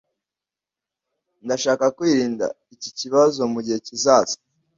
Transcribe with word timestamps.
Ndashaka 1.45 1.85
kwirinda 1.97 2.47
iki 2.73 2.89
kibazo 2.99 3.39
mugihe 3.53 3.77
kizaza 3.87 4.35